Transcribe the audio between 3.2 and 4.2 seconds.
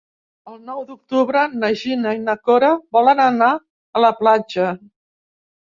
anar a la